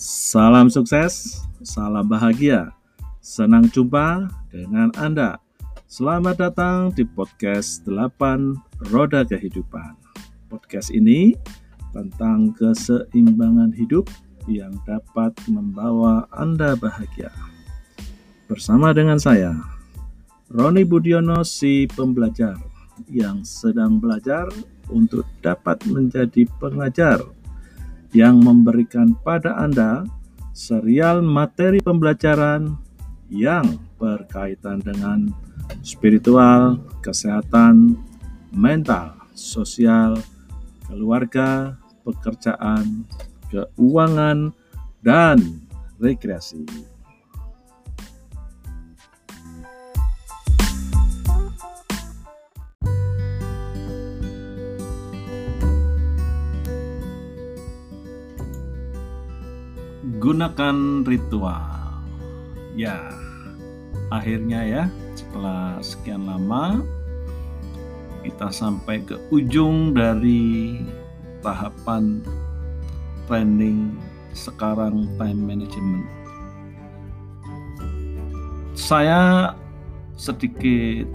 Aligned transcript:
Salam 0.00 0.72
sukses, 0.72 1.44
salam 1.60 2.08
bahagia. 2.08 2.72
Senang 3.20 3.68
jumpa 3.68 4.32
dengan 4.48 4.88
Anda. 4.96 5.36
Selamat 5.92 6.40
datang 6.40 6.88
di 6.96 7.04
podcast 7.04 7.84
8 7.84 8.88
Roda 8.88 9.28
Kehidupan. 9.28 10.00
Podcast 10.48 10.88
ini 10.88 11.36
tentang 11.92 12.56
keseimbangan 12.56 13.76
hidup 13.76 14.08
yang 14.48 14.72
dapat 14.88 15.36
membawa 15.52 16.24
Anda 16.32 16.80
bahagia. 16.80 17.28
Bersama 18.48 18.96
dengan 18.96 19.20
saya, 19.20 19.52
Roni 20.48 20.80
Budiono 20.88 21.44
si 21.44 21.84
pembelajar 21.84 22.56
yang 23.04 23.44
sedang 23.44 24.00
belajar 24.00 24.48
untuk 24.88 25.28
dapat 25.44 25.76
menjadi 25.84 26.48
pengajar 26.56 27.20
yang 28.10 28.42
memberikan 28.42 29.14
pada 29.22 29.54
Anda 29.58 30.02
serial 30.50 31.22
materi 31.22 31.78
pembelajaran 31.78 32.74
yang 33.30 33.78
berkaitan 33.96 34.82
dengan 34.82 35.30
spiritual, 35.86 36.82
kesehatan, 37.00 37.94
mental, 38.50 39.14
sosial, 39.38 40.18
keluarga, 40.90 41.78
pekerjaan, 42.02 43.06
keuangan, 43.48 44.50
dan 45.00 45.38
rekreasi. 46.02 46.66
Gunakan 60.20 61.00
ritual. 61.08 61.64
Ya, 62.76 63.08
akhirnya 64.12 64.60
ya, 64.68 64.84
setelah 65.16 65.80
sekian 65.80 66.28
lama 66.28 66.84
kita 68.20 68.52
sampai 68.52 69.00
ke 69.00 69.16
ujung 69.32 69.96
dari 69.96 70.84
tahapan 71.40 72.20
training 73.24 73.96
sekarang 74.36 75.08
time 75.16 75.40
management. 75.40 76.04
Saya 78.76 79.56
sedikit 80.20 81.08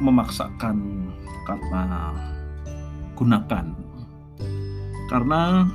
memaksakan 0.00 1.04
kata 1.44 1.84
gunakan 3.12 3.66
karena 5.12 5.68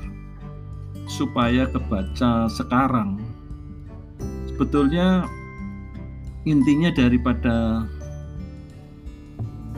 supaya 1.08 1.68
kebaca 1.68 2.48
sekarang. 2.48 3.20
Sebetulnya 4.50 5.28
intinya 6.44 6.92
daripada 6.94 7.88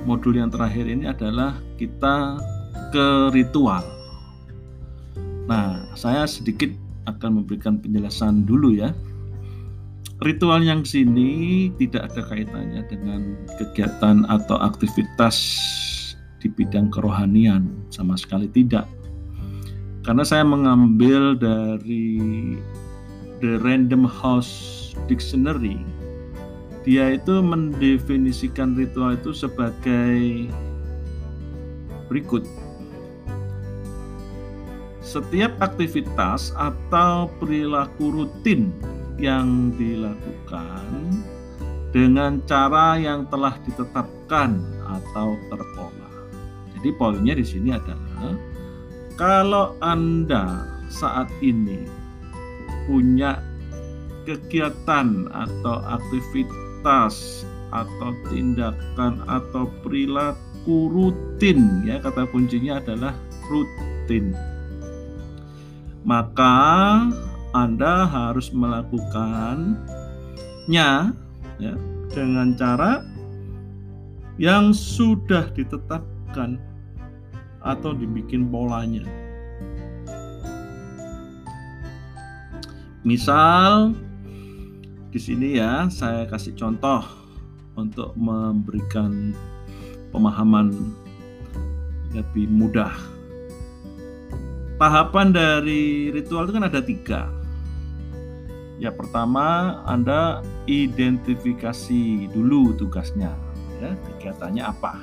modul 0.06 0.38
yang 0.38 0.53
terakhir 0.53 0.86
ini 0.86 1.09
adalah 1.09 1.58
kita 1.81 2.38
ke 2.94 3.34
ritual. 3.34 3.84
Nah, 5.46 5.94
saya 5.94 6.26
sedikit 6.26 6.73
akan 7.06 7.42
memberikan 7.42 7.78
penjelasan 7.81 8.46
dulu 8.46 8.73
ya. 8.73 8.94
Ritual 10.23 10.64
yang 10.64 10.88
sini 10.88 11.70
tidak 11.76 12.08
ada 12.14 12.22
kaitannya 12.23 12.81
dengan 12.88 13.36
kegiatan 13.59 14.23
atau 14.31 14.58
aktivitas 14.64 15.36
di 16.40 16.48
bidang 16.48 16.88
kerohanian 16.88 17.68
sama 17.92 18.16
sekali 18.16 18.48
tidak 18.48 18.88
karena 20.06 20.22
saya 20.22 20.45
mengambil 20.45 21.34
dari 21.34 22.56
The 23.41 23.57
Random 23.66 24.06
House 24.06 24.94
Dictionary 25.09 25.81
dia 26.85 27.18
itu 27.18 27.41
mendefinisikan 27.41 28.78
ritual 28.78 29.18
itu 29.18 29.34
sebagai 29.34 30.46
berikut 32.06 32.46
setiap 35.02 35.57
aktivitas 35.66 36.53
atau 36.53 37.25
perilaku 37.41 38.13
rutin 38.13 38.69
yang 39.18 39.74
dilakukan 39.74 40.85
dengan 41.90 42.44
cara 42.46 43.01
yang 43.01 43.24
telah 43.31 43.56
ditetapkan 43.63 44.59
atau 44.84 45.40
terpola. 45.47 46.12
Jadi 46.75 46.90
poinnya 47.00 47.34
di 47.40 47.46
sini 47.47 47.72
adalah 47.72 48.35
kalau 49.16 49.76
Anda 49.80 50.68
saat 50.92 51.31
ini 51.40 51.88
punya 52.88 53.40
kegiatan 54.28 55.28
atau 55.31 55.76
aktivitas 55.88 57.44
atau 57.74 58.12
tindakan 58.30 59.24
atau 59.28 59.68
perilaku 59.84 60.92
rutin 60.92 61.84
ya 61.84 62.00
kata 62.00 62.28
kuncinya 62.30 62.80
adalah 62.80 63.14
rutin 63.50 64.31
maka 66.06 66.54
Anda 67.56 68.06
harus 68.06 68.54
melakukannya 68.54 69.80
ya, 71.58 71.74
dengan 72.14 72.54
cara 72.56 73.02
yang 74.36 74.75
sudah 74.75 75.48
ditetapkan 75.56 76.59
atau 77.66 77.98
dibikin 77.98 78.46
polanya. 78.53 79.02
Misal 83.02 83.98
di 85.09 85.20
sini 85.22 85.58
ya 85.58 85.90
saya 85.90 86.30
kasih 86.30 86.54
contoh 86.54 87.02
untuk 87.74 88.14
memberikan 88.14 89.34
pemahaman 90.14 90.72
lebih 92.14 92.48
mudah. 92.48 92.94
Tahapan 94.75 95.31
dari 95.31 96.12
ritual 96.12 96.48
itu 96.48 96.54
kan 96.56 96.66
ada 96.68 96.81
tiga. 96.84 97.22
Ya 98.75 98.92
pertama 98.92 99.80
Anda 99.88 100.44
identifikasi 100.68 102.28
dulu 102.36 102.75
tugasnya, 102.75 103.31
ya 103.80 103.96
kegiatannya 103.96 104.64
apa, 104.68 105.00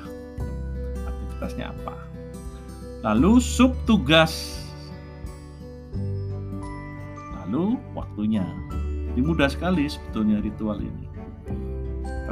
aktivitasnya 1.09 1.73
apa. 1.73 2.12
Lalu 3.03 3.43
sub 3.43 3.75
tugas. 3.83 4.63
Lalu 7.43 7.75
waktunya. 7.91 8.47
Ini 9.11 9.19
mudah 9.19 9.51
sekali 9.51 9.91
sebetulnya 9.91 10.39
ritual 10.39 10.79
ini. 10.79 11.11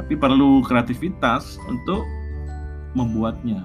Tapi 0.00 0.16
perlu 0.16 0.64
kreativitas 0.64 1.60
untuk 1.68 2.00
membuatnya. 2.96 3.60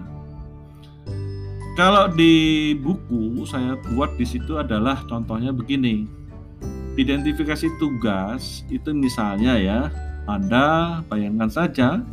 Kalau 1.80 2.12
di 2.12 2.76
buku 2.76 3.48
saya 3.48 3.80
buat 3.96 4.20
di 4.20 4.28
situ 4.28 4.60
adalah 4.60 5.00
contohnya 5.08 5.56
begini. 5.56 6.12
Identifikasi 7.00 7.72
tugas 7.80 8.68
itu 8.68 8.92
misalnya 8.92 9.56
ya, 9.56 9.80
Anda 10.28 11.00
bayangkan 11.08 11.48
saja 11.48 12.04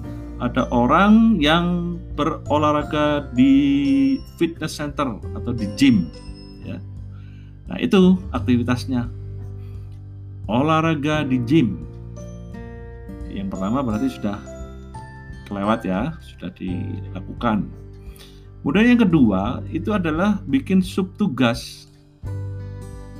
ada 0.42 0.66
orang 0.74 1.38
yang 1.38 1.96
berolahraga 2.18 3.30
di 3.34 3.54
fitness 4.34 4.78
center 4.78 5.18
atau 5.38 5.54
di 5.54 5.70
gym 5.78 6.10
ya. 6.66 6.78
Nah, 7.70 7.78
itu 7.78 8.18
aktivitasnya. 8.34 9.06
Olahraga 10.50 11.24
di 11.24 11.40
gym. 11.46 11.86
Yang 13.30 13.48
pertama 13.54 13.80
berarti 13.80 14.08
sudah 14.10 14.38
kelewat 15.48 15.86
ya, 15.86 16.14
sudah 16.20 16.50
dilakukan. 16.54 17.70
Kemudian 18.60 18.96
yang 18.96 19.02
kedua 19.04 19.60
itu 19.70 19.92
adalah 19.92 20.40
bikin 20.48 20.80
sub 20.80 21.12
tugas. 21.20 21.88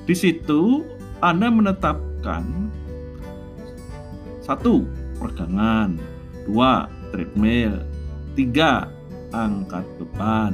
Di 0.05 0.13
situ 0.13 0.85
Anda 1.25 1.49
menetapkan 1.49 2.45
satu 4.45 4.85
peregangan, 5.17 5.97
dua 6.45 6.89
treadmill, 7.15 7.79
tiga 8.35 8.91
angkat 9.31 9.87
beban, 10.03 10.51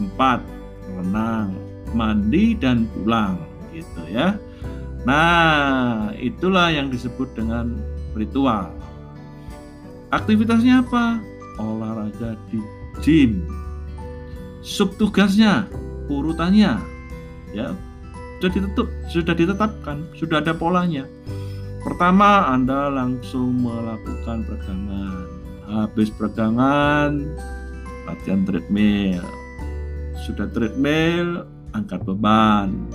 empat 0.00 0.40
renang, 0.88 1.52
mandi 1.92 2.56
dan 2.56 2.88
pulang 2.96 3.36
gitu 3.76 4.00
ya. 4.08 4.40
Nah, 5.04 6.10
itulah 6.16 6.72
yang 6.72 6.88
disebut 6.88 7.28
dengan 7.36 7.76
ritual. 8.16 8.72
Aktivitasnya 10.08 10.80
apa? 10.80 11.20
Olahraga 11.60 12.40
di 12.48 12.58
gym. 13.04 13.44
Subtugasnya, 14.64 15.68
urutannya 16.08 16.80
ya 17.52 17.72
sudah 18.38 18.50
ditutup, 18.54 18.88
sudah 19.10 19.34
ditetapkan, 19.36 19.96
sudah 20.16 20.38
ada 20.40 20.54
polanya. 20.56 21.04
Pertama, 21.82 22.50
Anda 22.52 22.90
langsung 22.90 23.66
melakukan 23.66 24.46
peregangan 24.46 25.37
habis 25.68 26.08
peregangan 26.08 27.28
latihan 28.08 28.42
treadmill 28.48 29.24
sudah 30.24 30.48
treadmill 30.50 31.44
angkat 31.76 32.00
beban 32.02 32.88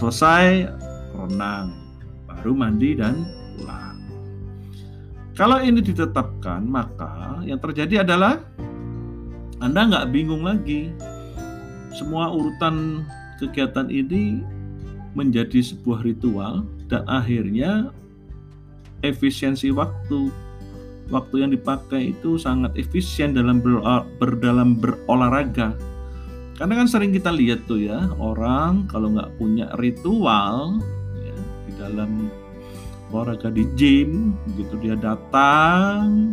selesai 0.00 0.66
renang, 1.12 1.76
baru 2.24 2.56
mandi 2.56 2.96
dan 2.96 3.20
pulang. 3.60 4.00
Kalau 5.36 5.60
ini 5.60 5.84
ditetapkan, 5.84 6.64
maka 6.64 7.40
yang 7.44 7.60
terjadi 7.60 8.00
adalah 8.04 8.40
Anda 9.60 9.92
nggak 9.92 10.08
bingung 10.08 10.44
lagi. 10.44 10.88
Semua 11.92 12.32
urutan 12.32 13.04
kegiatan 13.36 13.92
ini 13.92 14.40
menjadi 15.12 15.60
sebuah 15.60 16.00
ritual 16.00 16.64
dan 16.88 17.04
akhirnya 17.04 17.92
efisiensi 19.04 19.68
waktu 19.68 20.32
waktu 21.10 21.44
yang 21.44 21.50
dipakai 21.50 22.14
itu 22.14 22.38
sangat 22.38 22.72
efisien 22.78 23.34
dalam 23.34 23.58
ber, 23.58 23.82
berdalam 24.16 24.78
berolahraga. 24.78 25.74
Karena 26.56 26.72
kan 26.80 26.88
sering 26.88 27.10
kita 27.10 27.34
lihat 27.34 27.66
tuh 27.66 27.82
ya 27.82 28.10
orang 28.20 28.86
kalau 28.86 29.10
nggak 29.12 29.32
punya 29.40 29.66
ritual 29.80 30.78
ya, 31.18 31.36
di 31.66 31.72
dalam 31.76 32.30
olahraga 33.10 33.50
di 33.50 33.66
gym 33.74 34.38
gitu 34.54 34.78
dia 34.78 34.94
datang 34.94 36.30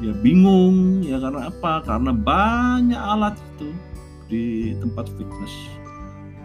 dia 0.00 0.14
bingung 0.20 1.04
ya 1.04 1.16
karena 1.22 1.48
apa? 1.48 1.84
Karena 1.86 2.12
banyak 2.12 2.98
alat 2.98 3.36
itu 3.38 3.68
di 4.28 4.44
tempat 4.82 5.06
fitness. 5.14 5.54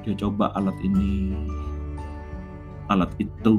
Dia 0.06 0.14
coba 0.16 0.54
alat 0.56 0.78
ini 0.86 1.34
alat 2.90 3.14
itu 3.22 3.56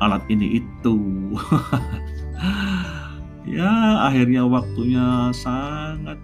alat 0.00 0.24
ini 0.28 0.60
itu 0.60 0.96
ya 3.60 3.72
akhirnya 4.08 4.48
waktunya 4.48 5.28
sangat 5.36 6.16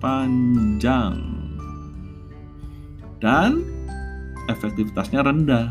panjang 0.00 1.20
dan 3.20 3.60
efektivitasnya 4.48 5.20
rendah 5.20 5.68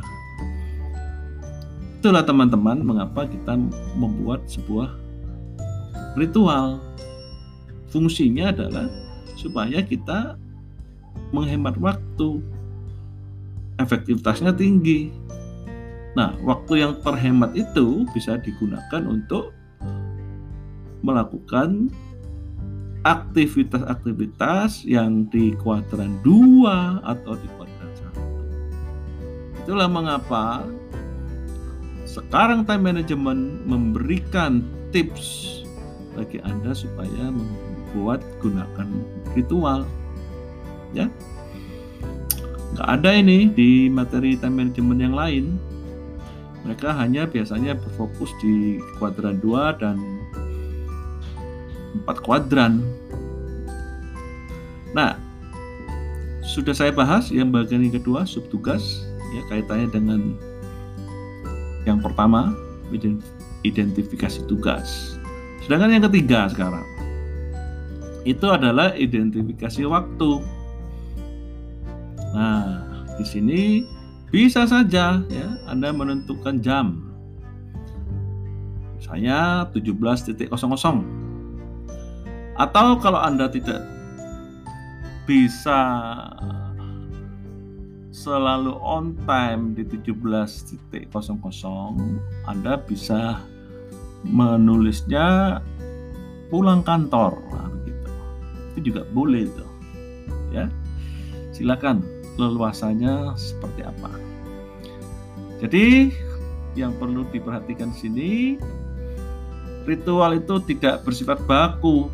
Itulah 1.99 2.23
teman-teman 2.23 2.79
mengapa 2.79 3.27
kita 3.27 3.59
membuat 3.99 4.47
sebuah 4.47 4.95
ritual. 6.15 6.79
Fungsinya 7.91 8.55
adalah 8.55 8.87
supaya 9.35 9.83
kita 9.83 10.39
menghemat 11.35 11.75
waktu. 11.75 12.39
Efektivitasnya 13.83 14.55
tinggi. 14.55 15.11
Nah, 16.15 16.39
waktu 16.39 16.87
yang 16.87 17.03
terhemat 17.03 17.51
itu 17.51 18.07
bisa 18.15 18.39
digunakan 18.39 19.03
untuk 19.03 19.51
melakukan 21.01 21.91
aktivitas-aktivitas 23.07 24.83
yang 24.83 25.23
di 25.31 25.55
kuadran 25.63 26.19
2 26.21 27.03
atau 27.07 27.33
di 27.39 27.47
kuadran 27.55 27.91
1. 29.63 29.63
Itulah 29.63 29.87
mengapa 29.87 30.67
sekarang 32.09 32.65
time 32.65 32.91
management 32.91 33.63
memberikan 33.63 34.65
tips 34.91 35.61
bagi 36.17 36.41
Anda 36.43 36.75
supaya 36.75 37.31
membuat 37.31 38.25
gunakan 38.43 38.89
ritual. 39.37 39.87
Ya. 40.91 41.07
Nggak 42.75 42.89
ada 42.99 43.09
ini 43.13 43.47
di 43.47 43.87
materi 43.87 44.35
time 44.35 44.59
management 44.59 44.99
yang 44.99 45.15
lain. 45.15 45.45
Mereka 46.67 46.91
hanya 46.91 47.23
biasanya 47.23 47.79
berfokus 47.79 48.35
di 48.43 48.83
kuadran 48.99 49.39
2 49.39 49.79
dan 49.79 50.18
4 52.05 52.25
kuadran. 52.25 52.85
Nah, 54.93 55.17
sudah 56.45 56.73
saya 56.73 56.89
bahas 56.89 57.29
yang 57.29 57.53
bagian 57.53 57.85
yang 57.85 57.93
kedua 58.01 58.25
subtugas 58.25 59.05
ya 59.29 59.41
kaitannya 59.53 59.87
dengan 59.93 60.33
yang 61.85 62.01
pertama, 62.01 62.53
identifikasi 63.61 64.45
tugas. 64.49 65.17
Sedangkan 65.65 65.93
yang 65.93 66.05
ketiga 66.09 66.49
sekarang, 66.49 66.85
itu 68.25 68.45
adalah 68.49 68.93
identifikasi 68.97 69.85
waktu. 69.85 70.31
Nah, 72.33 72.81
di 73.17 73.25
sini 73.25 73.61
bisa 74.29 74.65
saja 74.69 75.21
ya 75.25 75.49
Anda 75.65 75.89
menentukan 75.89 76.61
jam. 76.61 77.09
Misalnya 78.97 79.65
17.00. 79.73 81.18
Atau 82.59 82.99
kalau 82.99 83.23
Anda 83.23 83.47
tidak 83.47 83.87
bisa 85.23 85.79
selalu 88.11 88.75
on 88.83 89.15
time 89.23 89.71
di 89.79 89.87
17.00 89.87 90.91
Anda 92.43 92.73
bisa 92.83 93.39
menulisnya 94.27 95.59
pulang 96.51 96.83
kantor. 96.83 97.39
Nah, 97.55 97.71
itu 98.75 98.91
juga 98.91 99.07
boleh 99.07 99.47
itu. 99.47 99.65
Ya. 100.51 100.67
Silakan 101.55 102.03
leluasannya 102.35 103.39
seperti 103.39 103.87
apa. 103.87 104.11
Jadi 105.63 106.11
yang 106.75 106.91
perlu 106.99 107.23
diperhatikan 107.31 107.91
sini 107.95 108.59
ritual 109.87 110.35
itu 110.35 110.59
tidak 110.67 111.07
bersifat 111.07 111.39
baku 111.47 112.07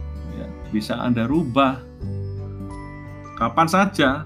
bisa 0.70 0.98
anda 0.98 1.28
rubah 1.30 1.82
kapan 3.38 3.68
saja 3.68 4.24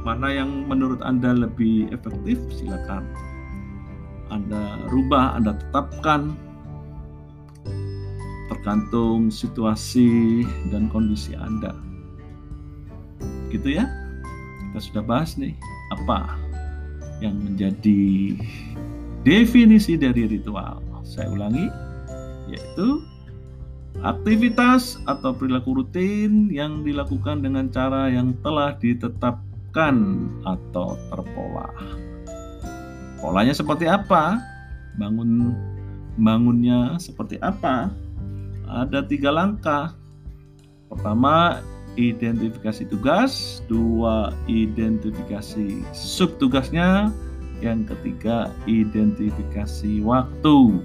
mana 0.00 0.32
yang 0.32 0.64
menurut 0.64 1.04
Anda 1.04 1.36
lebih 1.36 1.92
efektif 1.92 2.40
silakan 2.56 3.04
Anda 4.32 4.86
rubah, 4.88 5.36
Anda 5.36 5.58
tetapkan 5.58 6.38
tergantung 8.46 9.26
situasi 9.30 10.42
dan 10.70 10.86
kondisi 10.86 11.34
Anda. 11.34 11.74
Gitu 13.50 13.74
ya. 13.74 13.90
Kita 14.70 14.78
sudah 14.78 15.02
bahas 15.02 15.34
nih 15.34 15.58
apa 15.98 16.38
yang 17.18 17.34
menjadi 17.42 18.38
definisi 19.26 19.98
dari 19.98 20.30
ritual. 20.30 20.78
Saya 21.02 21.26
ulangi 21.26 21.66
yaitu 22.46 23.02
aktivitas 24.00 24.96
atau 25.04 25.34
perilaku 25.34 25.82
rutin 25.82 26.48
yang 26.48 26.86
dilakukan 26.86 27.44
dengan 27.44 27.68
cara 27.68 28.08
yang 28.08 28.32
telah 28.40 28.74
ditetapkan 28.80 29.96
atau 30.46 30.96
terpola. 31.12 31.68
Polanya 33.20 33.52
seperti 33.52 33.84
apa? 33.84 34.40
Bangun 34.96 35.52
bangunnya 36.16 36.96
seperti 36.96 37.36
apa? 37.44 37.92
Ada 38.64 39.04
tiga 39.04 39.34
langkah. 39.34 39.92
Pertama, 40.88 41.60
identifikasi 41.98 42.86
tugas, 42.88 43.62
dua 43.68 44.34
identifikasi 44.48 45.84
subtugasnya, 45.92 47.12
yang 47.60 47.84
ketiga 47.84 48.48
identifikasi 48.64 50.00
waktu. 50.02 50.80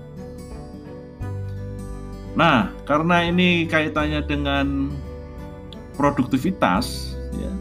Nah, 2.36 2.68
karena 2.84 3.32
ini 3.32 3.64
kaitannya 3.64 4.20
dengan 4.28 4.92
produktivitas, 5.96 7.16
ya, 7.32 7.52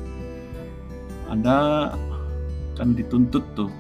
anda 1.30 1.90
akan 2.74 2.98
dituntut 2.98 3.46
tuh 3.54 3.70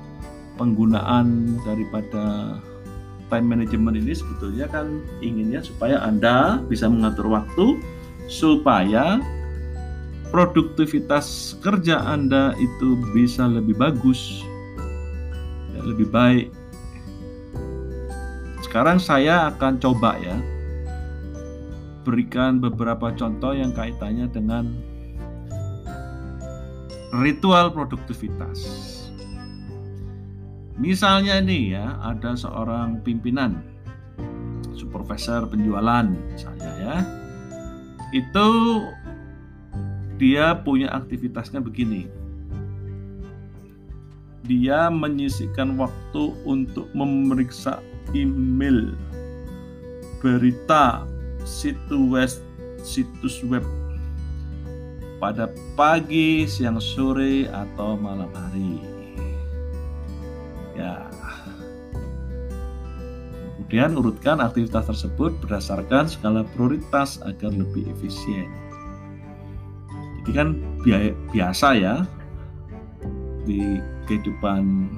penggunaan 0.54 1.58
daripada 1.66 2.56
time 3.26 3.46
management 3.50 3.98
ini 3.98 4.14
sebetulnya 4.14 4.70
kan 4.70 5.02
inginnya 5.18 5.58
supaya 5.66 5.98
Anda 6.06 6.62
bisa 6.70 6.86
mengatur 6.86 7.26
waktu 7.26 7.82
supaya 8.30 9.18
produktivitas 10.30 11.58
kerja 11.58 11.98
Anda 12.06 12.54
itu 12.62 13.02
bisa 13.10 13.50
lebih 13.50 13.74
bagus, 13.74 14.46
ya, 15.74 15.82
lebih 15.82 16.06
baik. 16.14 16.54
Sekarang 18.62 19.02
saya 19.02 19.50
akan 19.50 19.82
coba 19.82 20.18
ya 20.22 20.38
berikan 22.04 22.60
beberapa 22.60 23.10
contoh 23.16 23.56
yang 23.56 23.72
kaitannya 23.72 24.28
dengan 24.28 24.68
ritual 27.24 27.72
produktivitas. 27.72 28.60
Misalnya 30.74 31.38
nih 31.38 31.78
ya, 31.78 31.96
ada 32.02 32.34
seorang 32.34 33.00
pimpinan, 33.06 33.62
supervisor 34.74 35.46
penjualan 35.46 36.10
misalnya 36.34 36.70
ya, 36.82 36.96
itu 38.10 38.48
dia 40.18 40.58
punya 40.66 40.90
aktivitasnya 40.90 41.62
begini. 41.62 42.10
Dia 44.44 44.92
menyisihkan 44.92 45.78
waktu 45.80 46.34
untuk 46.44 46.90
memeriksa 46.92 47.80
email, 48.12 48.92
berita, 50.20 51.06
situs 51.44 52.00
web, 52.10 52.30
situs 52.82 53.36
web 53.46 53.64
pada 55.22 55.48
pagi, 55.78 56.44
siang, 56.44 56.76
sore, 56.76 57.48
atau 57.48 57.96
malam 57.96 58.28
hari. 58.34 58.76
Ya. 60.76 61.08
Kemudian 63.56 63.96
urutkan 63.96 64.44
aktivitas 64.44 64.84
tersebut 64.84 65.32
berdasarkan 65.40 66.10
skala 66.10 66.44
prioritas 66.52 67.22
agar 67.24 67.54
lebih 67.54 67.88
efisien. 67.88 68.50
Jadi 70.20 70.30
kan 70.36 70.48
biasa 71.32 71.68
ya 71.76 72.04
di 73.48 73.80
kehidupan 74.04 74.88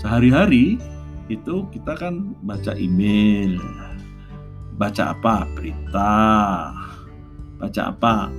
sehari-hari 0.00 0.80
itu 1.28 1.68
kita 1.70 1.92
kan 1.96 2.32
baca 2.44 2.72
email, 2.74 3.60
baca 4.80 5.12
apa? 5.12 5.44
Berita, 5.52 6.16
baca 7.60 7.82
apa? 7.92 8.32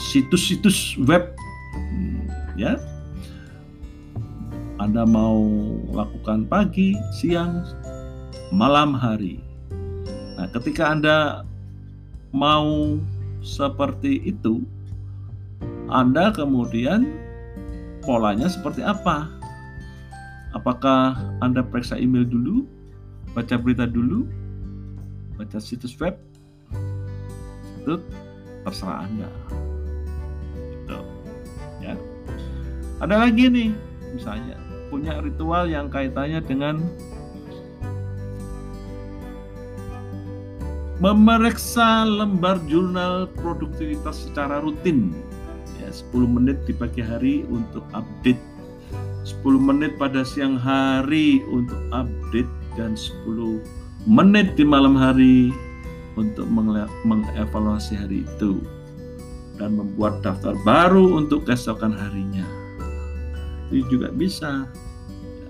Situs-situs 0.00 0.96
web, 1.04 1.36
hmm, 1.76 2.24
ya. 2.56 2.80
Anda 4.80 5.04
mau 5.04 5.44
lakukan 5.92 6.48
pagi, 6.48 6.96
siang, 7.12 7.68
malam 8.48 8.96
hari. 8.96 9.44
Nah, 10.40 10.48
ketika 10.56 10.88
Anda 10.88 11.44
mau 12.32 12.96
seperti 13.44 14.24
itu, 14.24 14.64
Anda 15.92 16.32
kemudian 16.32 17.04
polanya 18.06 18.48
seperti 18.48 18.80
apa? 18.80 19.28
Apakah 20.56 21.20
Anda 21.44 21.60
periksa 21.60 22.00
email 22.00 22.24
dulu, 22.24 22.64
baca 23.34 23.58
berita 23.60 23.84
dulu, 23.84 24.24
baca 25.38 25.62
situs 25.62 25.94
web? 26.02 26.18
Itu 27.80 28.02
terserah 28.66 29.06
Anda. 29.06 29.30
Gitu. 30.58 30.98
Ya. 31.78 31.94
Ada 32.98 33.30
lagi 33.30 33.46
nih, 33.46 33.70
misalnya 34.10 34.58
punya 34.90 35.22
ritual 35.22 35.70
yang 35.70 35.86
kaitannya 35.86 36.42
dengan 36.42 36.82
memeriksa 40.98 42.02
lembar 42.02 42.58
jurnal 42.66 43.30
produktivitas 43.38 44.26
secara 44.26 44.58
rutin 44.58 45.14
ya 45.78 45.86
10 46.10 46.26
menit 46.26 46.58
di 46.66 46.74
pagi 46.74 46.98
hari 46.98 47.46
untuk 47.46 47.86
update 47.94 48.40
10 49.22 49.46
menit 49.62 49.94
pada 49.94 50.26
siang 50.26 50.58
hari 50.58 51.46
untuk 51.46 51.78
update 51.94 52.50
dan 52.74 52.98
10 52.98 53.62
menit 54.06 54.54
di 54.54 54.62
malam 54.62 54.94
hari 54.94 55.50
untuk 56.18 56.46
mengevaluasi 57.02 57.94
hari 57.98 58.26
itu 58.26 58.62
dan 59.58 59.74
membuat 59.74 60.22
daftar 60.22 60.54
baru 60.62 61.18
untuk 61.18 61.46
keesokan 61.46 61.94
harinya. 61.94 62.46
Itu 63.70 63.98
juga 63.98 64.14
bisa. 64.14 64.66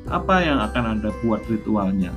Apa 0.09 0.41
yang 0.41 0.65
akan 0.65 0.85
Anda 0.97 1.13
buat 1.21 1.45
ritualnya? 1.53 2.17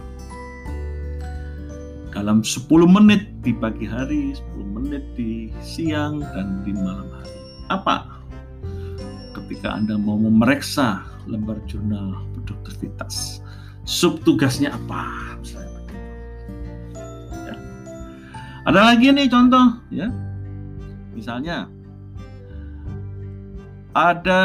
Dalam 2.11 2.43
10 2.43 2.67
menit 2.87 3.27
di 3.43 3.51
pagi 3.55 3.87
hari, 3.87 4.35
10 4.55 4.75
menit 4.79 5.03
di 5.15 5.51
siang 5.63 6.19
dan 6.19 6.63
di 6.63 6.71
malam 6.75 7.07
hari. 7.11 7.39
Apa? 7.71 8.23
Ketika 9.35 9.75
Anda 9.75 9.95
mau 9.99 10.19
memeriksa 10.19 11.03
lembar 11.27 11.59
jurnal 11.67 12.23
produktivitas. 12.35 13.39
Subtugasnya 13.83 14.75
apa? 14.75 15.35
Misalnya 15.41 15.71
ya. 15.71 15.80
Ada 18.61 18.93
lagi 18.93 19.09
nih 19.09 19.25
contoh 19.25 19.81
ya. 19.89 20.07
Misalnya 21.17 21.65
ada 23.91 24.43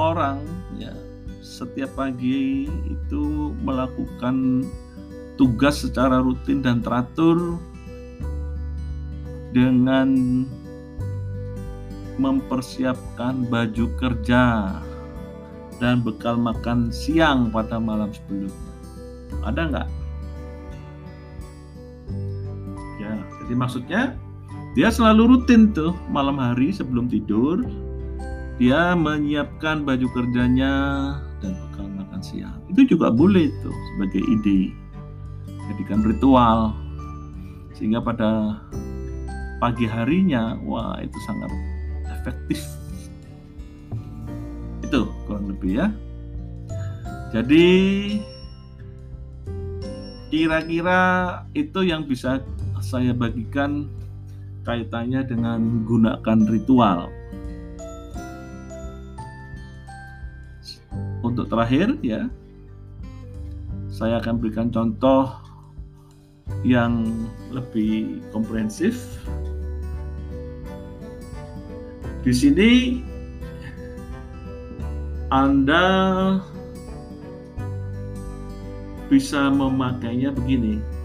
orang 0.00 0.40
ya 0.80 0.94
setiap 1.42 1.92
pagi 1.98 2.70
itu 2.88 3.52
melakukan 3.60 4.64
tugas 5.36 5.82
secara 5.84 6.22
rutin 6.22 6.64
dan 6.64 6.80
teratur 6.80 7.58
dengan 9.52 10.08
mempersiapkan 12.16 13.44
baju 13.50 13.86
kerja 14.00 14.72
dan 15.76 16.00
bekal 16.00 16.40
makan 16.40 16.88
siang 16.88 17.52
pada 17.52 17.76
malam 17.76 18.08
sebelumnya. 18.14 18.72
Ada 19.44 19.62
nggak? 19.68 19.88
Jadi 23.46 23.54
maksudnya 23.54 24.02
dia 24.74 24.90
selalu 24.90 25.38
rutin 25.38 25.70
tuh 25.70 25.94
malam 26.10 26.42
hari 26.42 26.74
sebelum 26.74 27.06
tidur 27.06 27.62
dia 28.58 28.98
menyiapkan 28.98 29.86
baju 29.86 30.10
kerjanya 30.10 30.74
dan 31.38 31.54
bekal 31.54 31.86
makan 31.94 32.18
siang. 32.18 32.58
Itu 32.66 32.88
juga 32.90 33.14
boleh 33.14 33.54
tuh 33.62 33.76
sebagai 33.94 34.26
ide. 34.26 34.74
Jadikan 35.70 36.02
ritual 36.02 36.74
sehingga 37.78 38.02
pada 38.02 38.58
pagi 39.62 39.86
harinya 39.86 40.58
wah 40.66 40.98
itu 40.98 41.18
sangat 41.22 41.50
efektif 42.10 42.58
itu 44.82 45.06
kurang 45.30 45.46
lebih 45.54 45.84
ya. 45.84 45.86
Jadi 47.30 47.66
kira-kira 50.30 51.00
itu 51.54 51.80
yang 51.86 52.06
bisa 52.06 52.42
saya 52.86 53.10
bagikan 53.10 53.90
kaitannya 54.62 55.26
dengan 55.26 55.82
gunakan 55.82 56.38
ritual. 56.46 57.10
Untuk 61.26 61.50
terakhir 61.50 61.98
ya, 62.06 62.30
saya 63.90 64.22
akan 64.22 64.38
berikan 64.38 64.70
contoh 64.70 65.34
yang 66.62 67.10
lebih 67.50 68.22
komprehensif. 68.30 69.02
Di 72.22 72.30
sini 72.30 73.02
anda 75.34 75.82
bisa 79.10 79.50
memakainya 79.50 80.30
begini. 80.30 80.95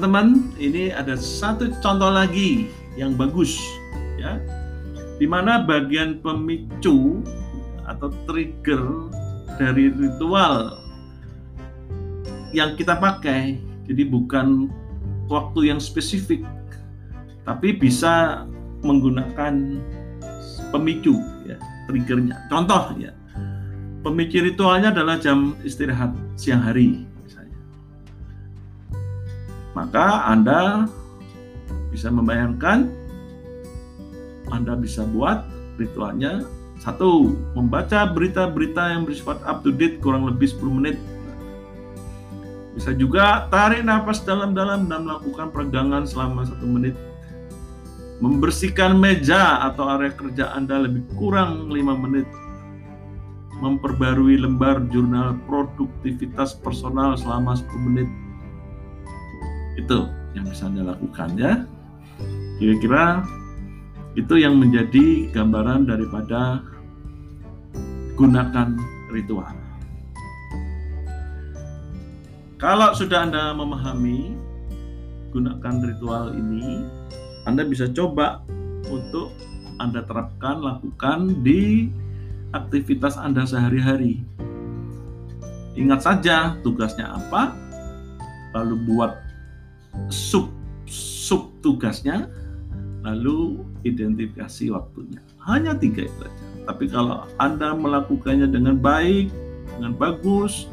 Teman-teman, 0.00 0.56
ini 0.56 0.88
ada 0.96 1.12
satu 1.12 1.68
contoh 1.84 2.08
lagi 2.08 2.72
yang 2.96 3.20
bagus 3.20 3.60
ya. 4.16 4.40
Di 5.20 5.28
mana 5.28 5.60
bagian 5.60 6.24
pemicu 6.24 7.20
atau 7.84 8.08
trigger 8.24 8.80
dari 9.60 9.92
ritual 9.92 10.80
yang 12.56 12.80
kita 12.80 12.96
pakai 12.96 13.60
jadi 13.84 14.08
bukan 14.08 14.72
waktu 15.28 15.68
yang 15.68 15.76
spesifik 15.76 16.48
tapi 17.44 17.76
bisa 17.76 18.48
menggunakan 18.80 19.84
pemicu 20.72 21.12
ya 21.44 21.60
triggernya. 21.92 22.40
Contoh 22.48 22.96
ya. 22.96 23.12
Pemicu 24.00 24.40
ritualnya 24.48 24.96
adalah 24.96 25.20
jam 25.20 25.52
istirahat 25.60 26.16
siang 26.40 26.64
hari 26.64 27.09
maka 29.80 30.28
Anda 30.28 30.84
bisa 31.88 32.12
membayangkan 32.12 32.92
Anda 34.52 34.76
bisa 34.76 35.08
buat 35.08 35.48
ritualnya 35.80 36.44
satu, 36.80 37.36
membaca 37.52 38.08
berita-berita 38.08 38.96
yang 38.96 39.04
bersifat 39.04 39.40
up 39.44 39.60
to 39.60 39.68
date 39.68 40.00
kurang 40.00 40.24
lebih 40.24 40.48
10 40.48 40.80
menit. 40.80 40.96
Bisa 42.72 42.96
juga 42.96 43.44
tarik 43.52 43.84
nafas 43.84 44.24
dalam-dalam 44.24 44.88
dan 44.88 45.04
melakukan 45.04 45.52
peregangan 45.52 46.08
selama 46.08 46.48
satu 46.48 46.64
menit. 46.64 46.96
Membersihkan 48.24 48.96
meja 48.96 49.60
atau 49.60 49.92
area 49.92 50.08
kerja 50.12 50.56
Anda 50.56 50.88
lebih 50.88 51.04
kurang 51.20 51.68
5 51.68 51.76
menit. 52.00 52.28
Memperbarui 53.60 54.40
lembar 54.40 54.80
jurnal 54.88 55.36
produktivitas 55.44 56.56
personal 56.64 57.12
selama 57.20 57.60
10 57.60 57.86
menit 57.92 58.08
itu 59.78 59.98
yang 60.34 60.46
bisa 60.46 60.66
Anda 60.66 60.94
lakukan 60.94 61.38
ya. 61.38 61.52
Kira-kira 62.58 63.24
itu 64.18 64.34
yang 64.38 64.58
menjadi 64.58 65.30
gambaran 65.30 65.86
daripada 65.86 66.62
gunakan 68.18 68.74
ritual. 69.14 69.54
Kalau 72.60 72.92
sudah 72.92 73.24
Anda 73.24 73.56
memahami, 73.56 74.36
gunakan 75.32 75.74
ritual 75.80 76.36
ini, 76.36 76.84
Anda 77.48 77.64
bisa 77.64 77.88
coba 77.88 78.44
untuk 78.92 79.32
Anda 79.80 80.04
terapkan, 80.04 80.60
lakukan 80.60 81.40
di 81.40 81.88
aktivitas 82.52 83.16
Anda 83.16 83.48
sehari-hari. 83.48 84.20
Ingat 85.78 86.04
saja 86.04 86.60
tugasnya 86.60 87.16
apa, 87.16 87.56
lalu 88.52 88.76
buat 88.84 89.29
sub 90.10 90.50
sub 90.90 91.54
tugasnya, 91.62 92.26
lalu 93.06 93.62
identifikasi 93.86 94.74
waktunya. 94.74 95.22
Hanya 95.46 95.76
tiga 95.78 96.04
itu 96.04 96.16
saja. 96.20 96.44
Tapi 96.68 96.84
kalau 96.90 97.24
Anda 97.40 97.72
melakukannya 97.74 98.50
dengan 98.50 98.76
baik, 98.78 99.32
dengan 99.78 99.96
bagus, 99.96 100.68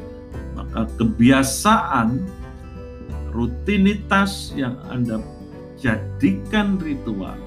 maka 0.58 0.84
kebiasaan 0.98 2.22
rutinitas 3.32 4.52
yang 4.58 4.76
Anda 4.90 5.22
jadikan 5.78 6.76
ritual 6.82 7.38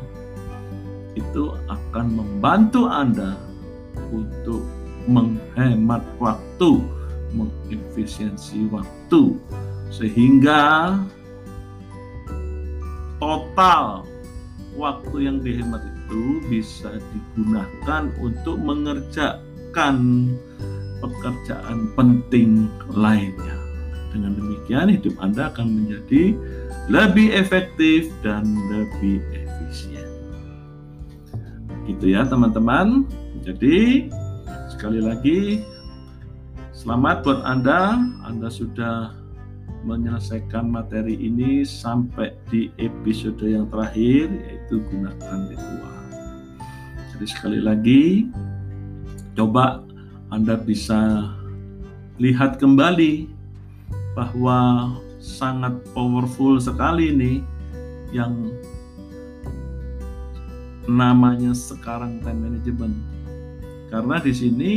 itu 1.20 1.52
akan 1.68 2.06
membantu 2.16 2.88
Anda 2.88 3.36
untuk 4.16 4.64
menghemat 5.06 6.04
waktu, 6.22 6.80
mengefisiensi 7.36 8.72
waktu, 8.72 9.36
sehingga 9.92 10.96
total 13.32 14.04
waktu 14.76 15.32
yang 15.32 15.40
dihemat 15.40 15.80
itu 15.88 16.44
bisa 16.52 17.00
digunakan 17.16 18.12
untuk 18.20 18.60
mengerjakan 18.60 19.96
pekerjaan 21.00 21.96
penting 21.96 22.68
lainnya. 22.92 23.56
Dengan 24.12 24.36
demikian 24.36 24.92
hidup 24.92 25.16
Anda 25.24 25.48
akan 25.48 25.68
menjadi 25.72 26.36
lebih 26.92 27.32
efektif 27.32 28.12
dan 28.20 28.44
lebih 28.68 29.24
efisien. 29.32 30.12
Gitu 31.88 32.12
ya 32.12 32.28
teman-teman. 32.28 33.08
Jadi 33.48 34.12
sekali 34.68 35.00
lagi 35.00 35.64
selamat 36.76 37.24
buat 37.24 37.40
Anda. 37.48 37.96
Anda 38.28 38.52
sudah 38.52 39.16
menyelesaikan 39.82 40.70
materi 40.70 41.18
ini 41.18 41.66
sampai 41.66 42.38
di 42.54 42.70
episode 42.78 43.42
yang 43.42 43.66
terakhir 43.70 44.30
yaitu 44.30 44.78
gunakan 44.94 45.40
ritual. 45.50 45.98
Jadi 47.14 47.26
sekali 47.26 47.60
lagi 47.62 48.30
coba 49.34 49.82
Anda 50.30 50.58
bisa 50.58 51.32
lihat 52.22 52.62
kembali 52.62 53.26
bahwa 54.14 54.92
sangat 55.18 55.82
powerful 55.94 56.62
sekali 56.62 57.14
ini 57.14 57.34
yang 58.14 58.54
namanya 60.90 61.54
sekarang 61.54 62.22
time 62.22 62.42
management. 62.50 62.96
Karena 63.90 64.18
di 64.22 64.34
sini 64.34 64.72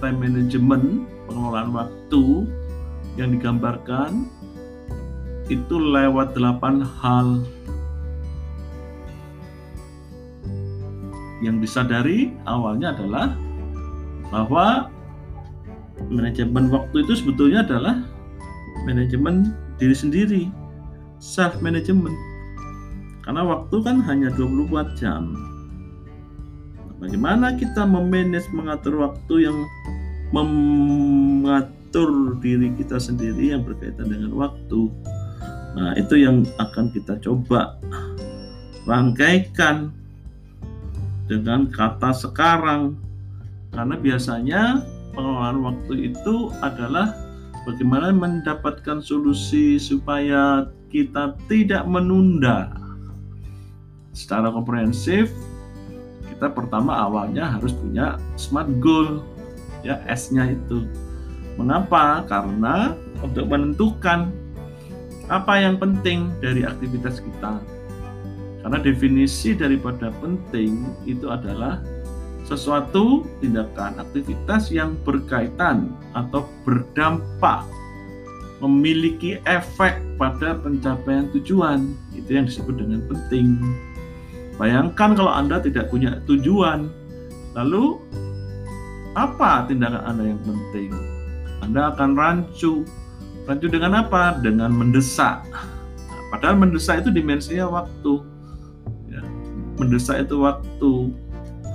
time 0.00 0.18
management, 0.28 1.08
pengelolaan 1.26 1.72
waktu 1.72 2.24
yang 3.16 3.32
digambarkan 3.32 4.28
itu 5.48 5.76
lewat 5.76 6.36
delapan 6.36 6.84
hal 7.00 7.42
yang 11.44 11.60
disadari 11.60 12.32
awalnya 12.48 12.96
adalah 12.96 13.36
bahwa 14.32 14.88
manajemen 16.08 16.68
waktu 16.68 17.04
itu 17.04 17.12
sebetulnya 17.24 17.64
adalah 17.64 18.04
manajemen 18.84 19.52
diri 19.80 19.96
sendiri 19.96 20.42
self 21.20 21.60
management 21.64 22.16
karena 23.26 23.42
waktu 23.42 23.76
kan 23.82 23.98
hanya 24.06 24.30
24 24.38 24.94
jam. 24.94 25.34
Bagaimana 27.02 27.58
kita 27.58 27.82
memanage 27.82 28.46
mengatur 28.54 29.02
waktu 29.02 29.50
yang 29.50 29.58
mengatur 31.96 32.36
diri 32.44 32.68
kita 32.76 33.00
sendiri 33.00 33.56
yang 33.56 33.64
berkaitan 33.64 34.12
dengan 34.12 34.36
waktu. 34.36 34.92
Nah, 35.72 35.96
itu 35.96 36.20
yang 36.20 36.44
akan 36.60 36.92
kita 36.92 37.16
coba 37.24 37.80
rangkaikan 38.84 39.88
dengan 41.24 41.72
kata 41.72 42.12
sekarang. 42.12 43.00
Karena 43.72 43.96
biasanya 43.96 44.84
pengelolaan 45.16 45.64
waktu 45.64 46.12
itu 46.12 46.52
adalah 46.60 47.16
bagaimana 47.64 48.12
mendapatkan 48.12 49.00
solusi 49.00 49.80
supaya 49.80 50.68
kita 50.92 51.32
tidak 51.48 51.88
menunda 51.88 52.76
secara 54.12 54.52
komprehensif 54.52 55.32
kita 56.28 56.52
pertama 56.52 56.92
awalnya 56.92 57.56
harus 57.56 57.72
punya 57.72 58.20
smart 58.36 58.68
goal 58.84 59.24
ya 59.80 59.96
S-nya 60.12 60.52
itu. 60.52 60.84
Mengapa? 61.56 62.24
Karena 62.28 62.92
untuk 63.24 63.48
menentukan 63.48 64.28
apa 65.26 65.58
yang 65.58 65.80
penting 65.80 66.30
dari 66.38 66.62
aktivitas 66.62 67.18
kita. 67.18 67.58
Karena 68.62 68.78
definisi 68.82 69.54
daripada 69.54 70.10
penting 70.18 70.86
itu 71.06 71.30
adalah 71.30 71.82
sesuatu 72.46 73.26
tindakan 73.42 73.98
aktivitas 73.98 74.70
yang 74.70 74.94
berkaitan 75.02 75.90
atau 76.14 76.46
berdampak 76.62 77.66
memiliki 78.62 79.38
efek 79.44 79.98
pada 80.16 80.54
pencapaian 80.58 81.26
tujuan. 81.34 81.94
Itu 82.14 82.38
yang 82.38 82.46
disebut 82.46 82.74
dengan 82.78 83.02
penting. 83.10 83.58
Bayangkan 84.56 85.12
kalau 85.12 85.30
Anda 85.30 85.60
tidak 85.60 85.92
punya 85.92 86.22
tujuan, 86.24 86.88
lalu 87.52 88.00
apa 89.12 89.68
tindakan 89.68 90.02
Anda 90.06 90.24
yang 90.32 90.40
penting? 90.42 91.15
Anda 91.60 91.94
akan 91.94 92.16
rancu. 92.16 92.84
Rancu 93.46 93.66
dengan 93.70 94.02
apa? 94.02 94.36
Dengan 94.42 94.74
mendesak. 94.74 95.46
Padahal 96.34 96.58
mendesak 96.58 97.06
itu 97.06 97.10
dimensinya 97.14 97.70
waktu. 97.70 98.24
Ya, 99.08 99.22
mendesak 99.78 100.26
itu 100.26 100.42
waktu. 100.42 100.92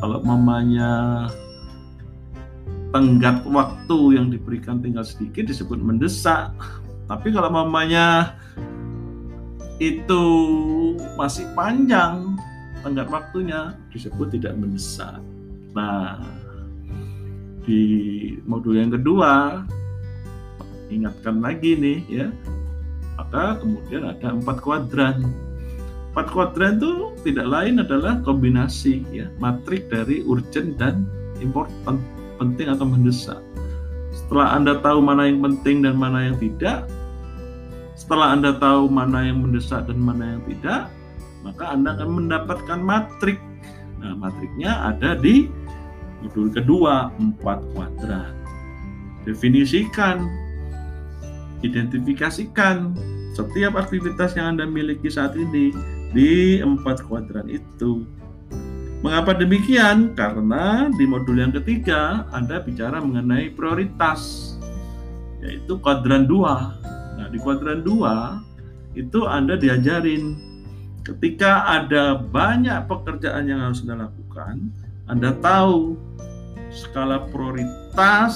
Kalau 0.02 0.18
mamanya 0.26 1.26
tenggat 2.92 3.48
waktu 3.48 4.20
yang 4.20 4.28
diberikan 4.28 4.84
tinggal 4.84 5.08
sedikit 5.08 5.48
disebut 5.48 5.80
mendesak. 5.80 6.52
Tapi 7.08 7.32
kalau 7.32 7.52
mamanya 7.52 8.36
itu 9.82 10.24
masih 11.18 11.48
panjang 11.58 12.38
tenggat 12.86 13.08
waktunya 13.10 13.74
disebut 13.90 14.36
tidak 14.36 14.54
mendesak. 14.60 15.18
Nah, 15.72 16.20
di 17.66 17.84
modul 18.46 18.78
yang 18.78 18.92
kedua. 18.94 19.64
Ingatkan 20.92 21.40
lagi 21.40 21.78
nih 21.78 22.00
ya. 22.10 22.28
Maka 23.16 23.62
kemudian 23.62 24.08
ada 24.08 24.34
empat 24.34 24.58
kuadran. 24.60 25.24
Empat 26.12 26.28
kuadran 26.34 26.82
itu 26.82 27.16
tidak 27.24 27.48
lain 27.48 27.80
adalah 27.80 28.20
kombinasi 28.26 29.06
ya. 29.14 29.32
Matrik 29.40 29.88
dari 29.88 30.26
urgent 30.28 30.76
dan 30.76 31.08
important 31.40 32.02
penting 32.42 32.68
atau 32.68 32.84
mendesak. 32.84 33.40
Setelah 34.12 34.58
anda 34.60 34.76
tahu 34.82 35.00
mana 35.00 35.30
yang 35.30 35.40
penting 35.40 35.86
dan 35.86 35.96
mana 35.96 36.32
yang 36.32 36.38
tidak 36.42 36.90
setelah 37.96 38.34
anda 38.34 38.52
tahu 38.58 38.90
mana 38.90 39.30
yang 39.30 39.46
mendesak 39.46 39.86
dan 39.86 40.02
mana 40.02 40.36
yang 40.36 40.44
tidak 40.50 40.90
maka 41.42 41.74
Anda 41.74 41.98
akan 41.98 42.10
mendapatkan 42.24 42.80
matrik. 42.82 43.40
Nah, 44.02 44.18
matriknya 44.18 44.94
ada 44.94 45.14
di 45.14 45.50
modul 46.22 46.54
kedua, 46.54 47.10
empat 47.18 47.60
kuadran. 47.74 48.34
Definisikan, 49.26 50.26
identifikasikan 51.62 52.94
setiap 53.38 53.78
aktivitas 53.78 54.34
yang 54.38 54.58
Anda 54.58 54.66
miliki 54.66 55.08
saat 55.08 55.38
ini 55.38 55.74
di 56.12 56.60
empat 56.60 57.06
kuadran 57.06 57.48
itu. 57.48 58.04
Mengapa 59.02 59.34
demikian? 59.34 60.14
Karena 60.14 60.90
di 60.94 61.10
modul 61.10 61.42
yang 61.42 61.54
ketiga 61.58 62.30
Anda 62.30 62.62
bicara 62.62 63.02
mengenai 63.02 63.50
prioritas, 63.54 64.54
yaitu 65.42 65.82
kuadran 65.82 66.30
dua. 66.30 66.78
Nah, 67.18 67.28
di 67.34 67.42
kuadran 67.42 67.82
dua 67.82 68.46
itu 68.94 69.26
Anda 69.26 69.58
diajarin 69.58 70.38
ketika 71.02 71.66
ada 71.66 72.14
banyak 72.14 72.86
pekerjaan 72.86 73.50
yang 73.50 73.66
harus 73.66 73.82
Anda 73.82 74.06
lakukan, 74.06 74.70
Anda 75.12 75.36
tahu 75.44 76.00
skala 76.72 77.28
prioritas 77.36 78.36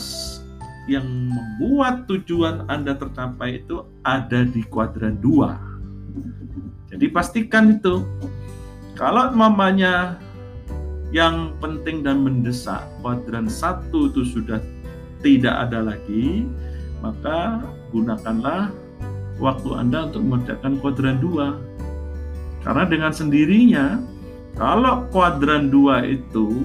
yang 0.92 1.08
membuat 1.08 2.04
tujuan 2.12 2.68
Anda 2.68 3.00
tercapai 3.00 3.64
itu 3.64 3.88
ada 4.04 4.44
di 4.44 4.60
kuadran 4.68 5.16
2. 5.24 6.92
Jadi 6.92 7.06
pastikan 7.16 7.80
itu. 7.80 8.04
Kalau 9.00 9.32
mamanya 9.32 10.20
yang 11.16 11.56
penting 11.64 12.04
dan 12.04 12.28
mendesak 12.28 12.84
kuadran 13.00 13.48
1 13.48 13.88
itu 14.12 14.22
sudah 14.36 14.60
tidak 15.24 15.56
ada 15.56 15.80
lagi, 15.80 16.44
maka 17.00 17.64
gunakanlah 17.96 18.68
waktu 19.40 19.70
Anda 19.80 20.12
untuk 20.12 20.28
mengerjakan 20.28 20.84
kuadran 20.84 21.24
2. 21.24 22.68
Karena 22.68 22.84
dengan 22.84 23.16
sendirinya, 23.16 24.15
kalau 24.56 25.04
kuadran 25.12 25.68
2 25.68 26.16
itu 26.16 26.64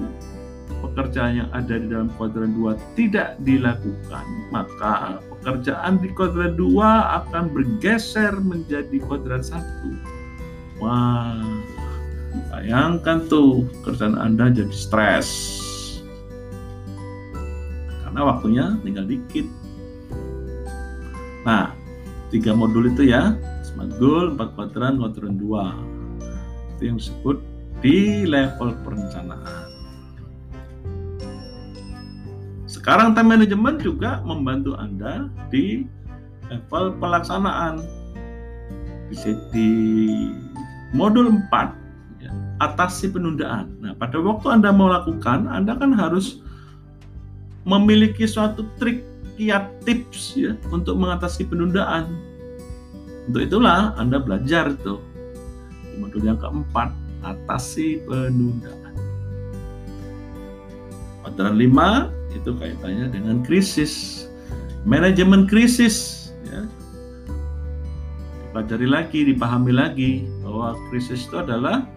pekerjaan 0.81 1.45
yang 1.45 1.49
ada 1.53 1.75
di 1.75 1.87
dalam 1.91 2.09
kuadran 2.15 2.55
2 2.55 2.95
tidak 2.95 3.35
dilakukan, 3.43 4.25
maka 4.49 5.19
pekerjaan 5.27 5.99
di 5.99 6.09
kuadran 6.15 6.55
2 6.55 6.71
akan 7.21 7.43
bergeser 7.51 8.33
menjadi 8.39 8.97
kuadran 9.03 9.43
1. 9.43 9.59
Wah, 10.81 11.43
bayangkan 12.49 13.27
tuh 13.27 13.67
kerjaan 13.83 14.15
Anda 14.17 14.49
jadi 14.49 14.71
stres. 14.73 15.29
Karena 18.01 18.23
waktunya 18.23 18.65
tinggal 18.81 19.05
dikit. 19.05 19.45
Nah, 21.43 21.75
tiga 22.31 22.55
modul 22.55 22.87
itu 22.87 23.03
ya, 23.03 23.35
smart 23.61 23.93
goal, 23.99 24.33
empat 24.33 24.55
kuadran, 24.57 24.97
kuadran 24.97 25.35
2. 25.37 26.79
Itu 26.79 26.81
yang 26.87 26.97
disebut 26.97 27.50
di 27.81 28.23
level 28.29 28.77
perencanaan. 28.85 29.67
Sekarang 32.69 33.11
time 33.17 33.35
management 33.35 33.83
juga 33.83 34.23
membantu 34.23 34.77
Anda 34.77 35.27
di 35.51 35.85
level 36.47 36.95
pelaksanaan. 37.01 37.83
Di, 39.11 39.17
di 39.51 39.69
modul 40.95 41.35
4 41.51 42.23
ya, 42.23 42.31
atasi 42.63 43.11
penundaan. 43.11 43.75
Nah, 43.83 43.91
pada 43.97 44.17
waktu 44.23 44.47
Anda 44.55 44.71
mau 44.71 44.87
lakukan, 44.87 45.51
Anda 45.51 45.75
kan 45.75 45.91
harus 45.91 46.39
memiliki 47.67 48.23
suatu 48.23 48.63
trik 48.79 49.03
kiat 49.35 49.83
tips 49.83 50.37
ya 50.39 50.53
untuk 50.71 50.95
mengatasi 50.95 51.43
penundaan. 51.49 52.07
Untuk 53.27 53.41
itulah 53.51 53.93
Anda 53.99 54.21
belajar 54.21 54.71
itu 54.71 54.97
di 55.91 55.99
modul 55.99 56.23
yang 56.23 56.39
keempat, 56.39 56.95
atasi 57.21 58.01
penundaan. 58.05 58.93
Modul 61.21 61.53
5 61.57 62.37
itu 62.37 62.51
kaitannya 62.57 63.07
dengan 63.13 63.45
krisis 63.45 64.25
manajemen 64.83 65.45
krisis 65.45 66.29
ya. 66.45 66.65
Dipelajari 68.49 68.87
lagi 68.89 69.19
dipahami 69.31 69.71
lagi 69.71 70.11
bahwa 70.43 70.75
krisis 70.91 71.23
itu 71.29 71.39
adalah 71.39 71.87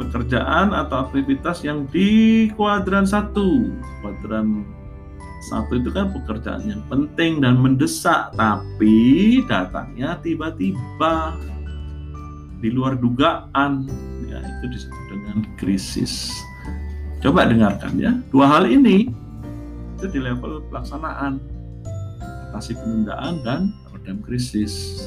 pekerjaan 0.00 0.72
atau 0.72 1.06
aktivitas 1.06 1.62
yang 1.62 1.86
di 1.92 2.48
kuadran 2.56 3.04
satu. 3.06 3.70
Kuadran 4.02 4.64
satu 5.52 5.80
itu 5.80 5.88
kan 5.92 6.12
pekerjaan 6.12 6.68
yang 6.68 6.82
penting 6.88 7.40
dan 7.40 7.56
mendesak 7.60 8.32
tapi 8.36 9.40
datangnya 9.48 10.20
tiba-tiba 10.20 11.36
di 12.60 12.68
luar 12.68 12.96
dugaan. 12.96 13.88
Ya 14.28 14.38
itu 14.38 14.64
disebut 14.70 15.04
dengan 15.10 15.42
krisis. 15.58 16.30
Coba 17.20 17.48
dengarkan 17.48 17.98
ya. 18.00 18.12
Dua 18.32 18.46
hal 18.48 18.68
ini 18.70 19.10
itu 20.00 20.06
di 20.08 20.20
level 20.20 20.64
pelaksanaan 20.72 21.36
atasi 22.48 22.72
penundaan 22.72 23.44
dan 23.44 23.60
redam 23.92 24.24
krisis. 24.24 25.04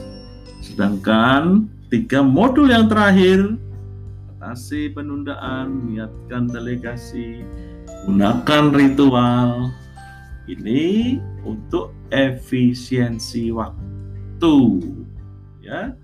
Sedangkan 0.62 1.66
tiga 1.90 2.22
modul 2.22 2.70
yang 2.70 2.86
terakhir 2.86 3.58
atasi 4.38 4.94
penundaan 4.94 5.90
niatkan 5.90 6.52
delegasi 6.52 7.42
gunakan 8.06 8.76
ritual 8.76 9.72
ini 10.46 11.18
untuk 11.48 11.96
efisiensi 12.12 13.50
waktu. 13.50 14.56
Ya 15.64 15.96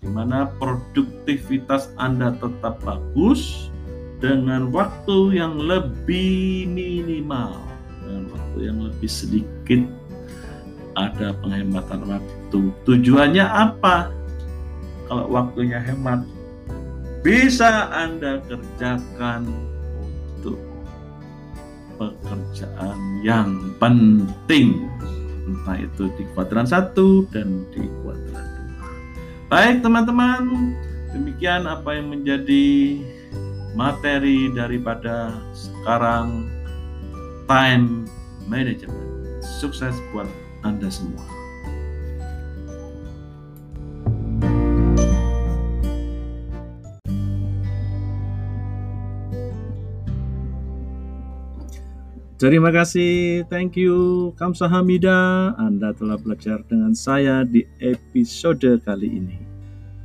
bagaimana 0.00 0.48
produktivitas 0.56 1.92
Anda 2.00 2.32
tetap 2.40 2.80
bagus 2.80 3.68
dengan 4.16 4.72
waktu 4.72 5.36
yang 5.36 5.60
lebih 5.60 6.64
minimal 6.72 7.60
dengan 8.00 8.24
waktu 8.32 8.58
yang 8.64 8.80
lebih 8.80 9.10
sedikit 9.12 9.84
ada 10.96 11.36
penghematan 11.44 12.08
waktu. 12.08 12.60
Tujuannya 12.88 13.44
apa? 13.44 14.08
Kalau 15.04 15.28
waktunya 15.28 15.76
hemat, 15.76 16.24
bisa 17.20 17.92
Anda 17.92 18.40
kerjakan 18.48 19.52
untuk 20.40 20.56
pekerjaan 22.00 22.98
yang 23.20 23.76
penting. 23.76 24.88
Entah 25.44 25.76
itu 25.76 26.08
di 26.16 26.24
kuadran 26.32 26.64
satu 26.64 27.28
dan 27.28 27.68
di 27.76 27.84
kuadran. 28.00 28.09
Baik 29.50 29.82
teman-teman, 29.82 30.78
demikian 31.10 31.66
apa 31.66 31.98
yang 31.98 32.14
menjadi 32.14 33.02
materi 33.74 34.46
daripada 34.54 35.42
sekarang 35.50 36.46
time 37.50 38.06
management. 38.46 39.10
Sukses 39.42 39.98
buat 40.14 40.30
Anda 40.62 40.86
semua. 40.86 41.39
Terima 52.40 52.72
kasih, 52.72 53.44
thank 53.52 53.76
you, 53.76 54.32
Kamsahamida. 54.40 55.52
Anda 55.60 55.92
telah 55.92 56.16
belajar 56.16 56.64
dengan 56.64 56.96
saya 56.96 57.44
di 57.44 57.68
episode 57.84 58.80
kali 58.80 59.12
ini. 59.12 59.36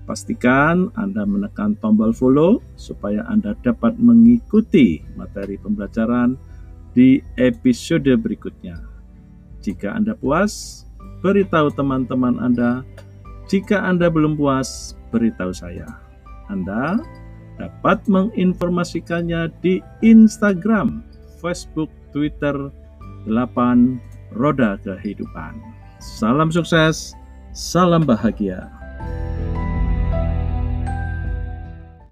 Pastikan 0.03 0.91
Anda 0.99 1.23
menekan 1.23 1.79
tombol 1.79 2.11
follow 2.11 2.59
supaya 2.75 3.23
Anda 3.31 3.55
dapat 3.63 3.95
mengikuti 3.95 4.99
materi 5.15 5.55
pembelajaran 5.55 6.35
di 6.91 7.23
episode 7.39 8.11
berikutnya. 8.19 8.83
Jika 9.63 9.95
Anda 9.95 10.11
puas, 10.19 10.83
beritahu 11.23 11.71
teman-teman 11.71 12.35
Anda. 12.43 12.83
Jika 13.47 13.79
Anda 13.79 14.11
belum 14.11 14.35
puas, 14.35 14.99
beritahu 15.07 15.55
saya. 15.55 15.87
Anda 16.51 16.99
dapat 17.55 18.03
menginformasikannya 18.11 19.55
di 19.63 19.79
Instagram, 20.03 20.99
Facebook, 21.39 21.87
Twitter, 22.15 22.71
8 23.27 23.99
Roda 24.31 24.79
Kehidupan. 24.79 25.59
Salam 25.99 26.47
sukses, 26.47 27.11
salam 27.51 28.07
bahagia. 28.07 28.71